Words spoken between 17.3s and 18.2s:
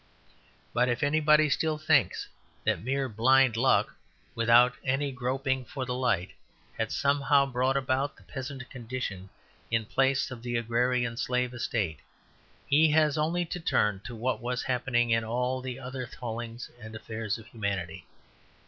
of humanity.